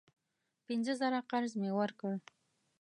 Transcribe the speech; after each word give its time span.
پینځه 0.65 0.93
زره 1.01 1.19
قرض 1.31 1.51
مې 1.61 1.71
ورکړ. 1.79 2.13